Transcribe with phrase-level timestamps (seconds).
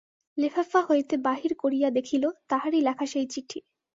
[0.37, 3.59] লেফাফা হইতে বাহির করিয়া দেখিল, তাহারই লেখা সেই চিঠি।